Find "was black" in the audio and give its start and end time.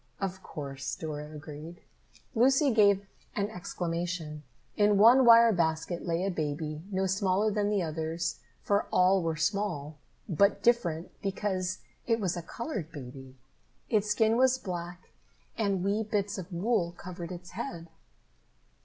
14.37-15.09